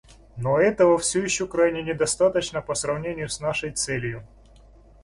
Но 0.35 0.57
этого 0.57 0.97
все 0.97 1.21
еще 1.21 1.45
крайне 1.45 1.83
недостаточно 1.83 2.63
по 2.63 2.73
сравнению 2.73 3.29
с 3.29 3.39
нашей 3.39 3.69
целью. 3.71 4.27